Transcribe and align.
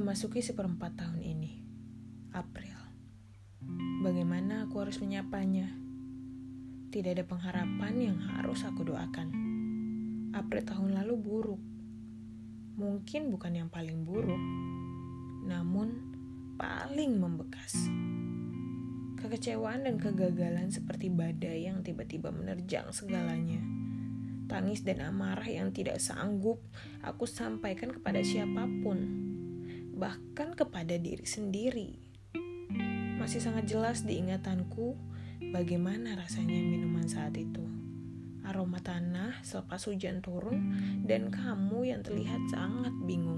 Memasuki 0.00 0.40
seperempat 0.40 0.96
tahun 0.96 1.20
ini, 1.20 1.60
April. 2.32 2.72
Bagaimana 4.00 4.64
aku 4.64 4.80
harus 4.80 4.96
menyapanya? 4.96 5.68
Tidak 6.88 7.20
ada 7.20 7.28
pengharapan 7.28 8.08
yang 8.08 8.16
harus 8.16 8.64
aku 8.64 8.88
doakan. 8.88 9.28
April 10.32 10.64
tahun 10.64 10.96
lalu 10.96 11.14
buruk. 11.20 11.62
Mungkin 12.80 13.28
bukan 13.28 13.52
yang 13.60 13.68
paling 13.68 14.08
buruk, 14.08 14.40
namun 15.44 15.92
paling 16.56 17.20
membekas. 17.20 17.76
Kekecewaan 19.20 19.84
dan 19.84 20.00
kegagalan 20.00 20.72
seperti 20.72 21.12
badai 21.12 21.68
yang 21.68 21.84
tiba-tiba 21.84 22.32
menerjang 22.32 22.88
segalanya 22.88 23.60
tangis 24.48 24.82
dan 24.82 24.98
amarah 24.98 25.46
yang 25.46 25.70
tidak 25.70 26.02
sanggup 26.02 26.58
aku 27.06 27.22
sampaikan 27.22 27.94
kepada 27.94 28.18
siapa 28.18 28.66
pun 28.82 29.29
bahkan 30.00 30.56
kepada 30.56 30.96
diri 30.96 31.28
sendiri. 31.28 32.00
Masih 33.20 33.38
sangat 33.44 33.68
jelas 33.68 34.02
diingatanku 34.02 34.96
bagaimana 35.52 36.16
rasanya 36.16 36.56
minuman 36.56 37.04
saat 37.04 37.36
itu. 37.36 37.62
Aroma 38.42 38.82
tanah 38.82 39.44
selepas 39.46 39.84
hujan 39.86 40.24
turun 40.24 40.74
dan 41.04 41.28
kamu 41.30 41.92
yang 41.94 42.00
terlihat 42.00 42.40
sangat 42.50 42.90
bingung. 43.04 43.29